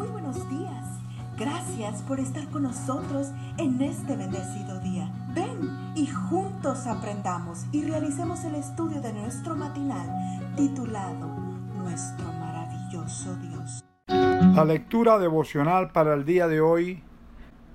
[0.00, 0.86] Muy buenos días.
[1.38, 5.12] Gracias por estar con nosotros en este bendecido día.
[5.34, 10.08] Ven y juntos aprendamos y realicemos el estudio de nuestro matinal
[10.56, 11.28] titulado
[11.76, 13.84] Nuestro maravilloso Dios.
[14.06, 17.02] La lectura devocional para el día de hoy,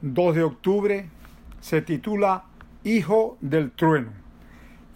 [0.02, 1.10] 2 de octubre,
[1.60, 2.46] se titula
[2.84, 4.10] Hijo del Trueno.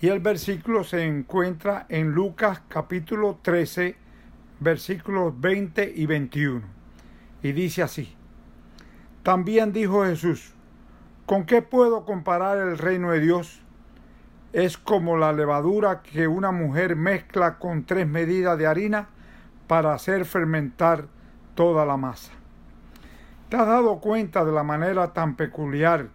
[0.02, 3.96] Y el versículo se encuentra en Lucas capítulo 13,
[4.62, 6.79] versículos 20 y 21.
[7.42, 8.16] Y dice así.
[9.24, 10.54] También dijo Jesús,
[11.26, 13.62] ¿con qué puedo comparar el reino de Dios?
[14.54, 19.10] Es como la levadura que una mujer mezcla con tres medidas de harina
[19.68, 21.06] para hacer fermentar
[21.54, 22.32] toda la masa.
[23.50, 26.10] ¿Te has dado cuenta de la manera tan peculiar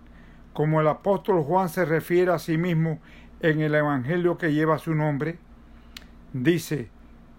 [0.53, 3.01] como el apóstol Juan se refiere a sí mismo
[3.41, 5.39] en el Evangelio que lleva su nombre?
[6.33, 6.91] Dice,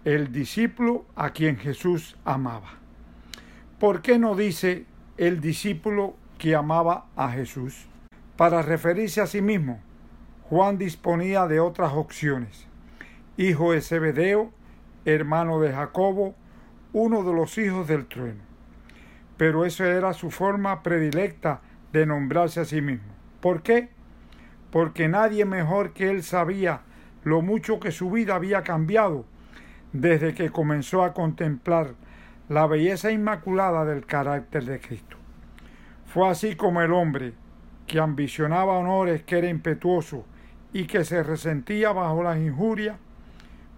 [0.04, 2.85] el discípulo a quien Jesús amaba.
[3.78, 4.86] ¿Por qué no dice
[5.18, 7.86] el discípulo que amaba a Jesús?
[8.38, 9.80] Para referirse a sí mismo,
[10.48, 12.66] Juan disponía de otras opciones.
[13.36, 14.50] Hijo de Zebedeo,
[15.04, 16.34] hermano de Jacobo,
[16.94, 18.40] uno de los hijos del trueno.
[19.36, 21.60] Pero esa era su forma predilecta
[21.92, 23.12] de nombrarse a sí mismo.
[23.42, 23.90] ¿Por qué?
[24.70, 26.80] Porque nadie mejor que él sabía
[27.24, 29.26] lo mucho que su vida había cambiado
[29.92, 31.94] desde que comenzó a contemplar
[32.48, 35.16] la belleza inmaculada del carácter de Cristo.
[36.06, 37.34] Fue así como el hombre,
[37.86, 40.24] que ambicionaba honores, que era impetuoso
[40.72, 42.96] y que se resentía bajo las injurias,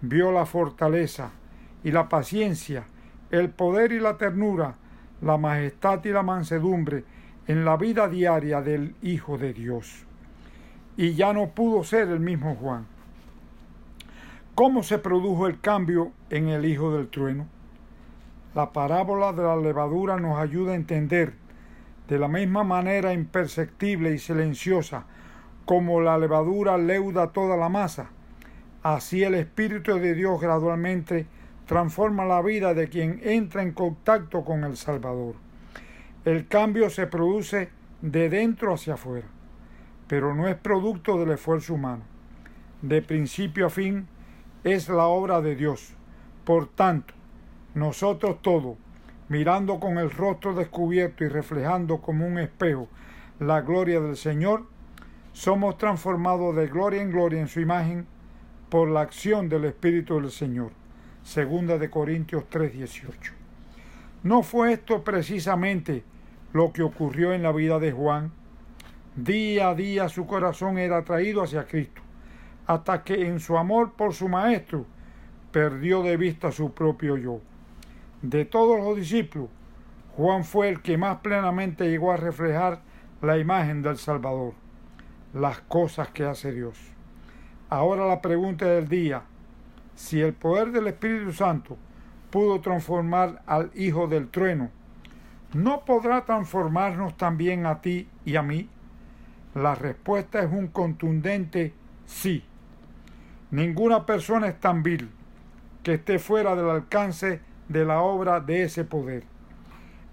[0.00, 1.30] vio la fortaleza
[1.84, 2.84] y la paciencia,
[3.30, 4.74] el poder y la ternura,
[5.20, 7.04] la majestad y la mansedumbre
[7.46, 10.04] en la vida diaria del Hijo de Dios.
[10.96, 12.86] Y ya no pudo ser el mismo Juan
[14.58, 17.46] ¿Cómo se produjo el cambio en el Hijo del Trueno?
[18.58, 21.34] La parábola de la levadura nos ayuda a entender
[22.08, 25.04] de la misma manera imperceptible y silenciosa
[25.64, 28.10] como la levadura leuda toda la masa,
[28.82, 31.28] así el Espíritu de Dios gradualmente
[31.66, 35.36] transforma la vida de quien entra en contacto con el Salvador.
[36.24, 37.68] El cambio se produce
[38.02, 39.28] de dentro hacia afuera,
[40.08, 42.02] pero no es producto del esfuerzo humano.
[42.82, 44.08] De principio a fin,
[44.64, 45.94] es la obra de Dios.
[46.44, 47.14] Por tanto,
[47.74, 48.76] nosotros todos,
[49.28, 52.88] mirando con el rostro descubierto y reflejando como un espejo
[53.38, 54.66] la gloria del Señor,
[55.32, 58.06] somos transformados de gloria en gloria en su imagen
[58.68, 60.72] por la acción del Espíritu del Señor.
[61.22, 63.32] Segunda de Corintios 3:18.
[64.22, 66.02] ¿No fue esto precisamente
[66.52, 68.32] lo que ocurrió en la vida de Juan?
[69.14, 72.02] Día a día su corazón era atraído hacia Cristo
[72.68, 74.84] hasta que en su amor por su maestro
[75.50, 77.40] perdió de vista su propio yo.
[78.22, 79.48] De todos los discípulos,
[80.16, 82.80] Juan fue el que más plenamente llegó a reflejar
[83.22, 84.54] la imagen del Salvador,
[85.32, 86.76] las cosas que hace Dios.
[87.68, 89.22] Ahora la pregunta del día,
[89.94, 91.76] si el poder del Espíritu Santo
[92.30, 94.70] pudo transformar al Hijo del Trueno,
[95.54, 98.68] ¿no podrá transformarnos también a ti y a mí?
[99.54, 101.72] La respuesta es un contundente
[102.04, 102.42] sí.
[103.52, 105.08] Ninguna persona es tan vil
[105.84, 109.24] que esté fuera del alcance de la obra de ese poder.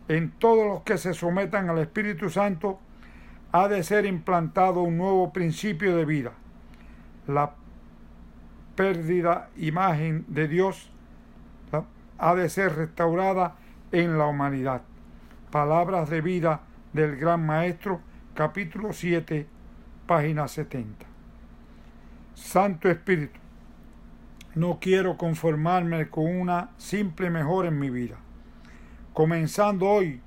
[0.08, 2.80] En todos los que se sometan al Espíritu Santo
[3.52, 6.32] ha de ser implantado un nuevo principio de vida.
[7.28, 7.54] La
[8.76, 10.92] pérdida imagen de Dios
[12.18, 13.56] ha de ser restaurada
[13.92, 14.82] en la humanidad.
[15.52, 16.62] Palabras de vida
[16.94, 18.02] del Gran Maestro,
[18.34, 19.48] capítulo 7,
[20.06, 21.06] página 70.
[22.34, 23.40] Santo Espíritu,
[24.56, 28.18] no quiero conformarme con una simple mejora en mi vida.
[29.14, 30.22] Comenzando hoy,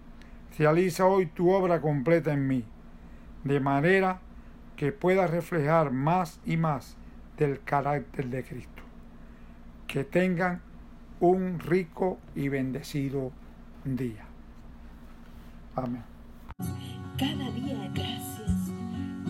[0.58, 2.64] realiza hoy tu obra completa en mí,
[3.44, 4.20] de manera
[4.76, 6.96] que pueda reflejar más y más
[7.36, 8.82] del carácter de Cristo.
[9.86, 10.60] Que tengan
[11.20, 13.32] un rico y bendecido
[13.84, 14.24] día.
[15.74, 16.04] Amén.
[17.18, 17.90] Cada día